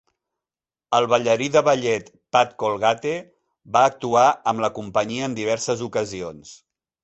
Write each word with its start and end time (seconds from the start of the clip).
El 0.99 1.07
ballarí 1.11 1.49
de 1.55 1.61
ballet 1.67 2.09
Pat 2.37 2.57
Colgate 2.65 3.13
va 3.77 3.87
actuar 3.93 4.27
amb 4.53 4.67
la 4.67 4.73
companyia 4.81 5.33
en 5.33 5.41
diverses 5.45 5.89
ocasions. 5.93 6.61